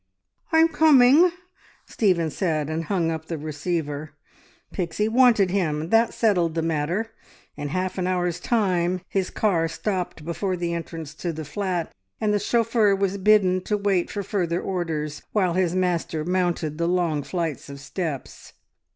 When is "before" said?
10.25-10.57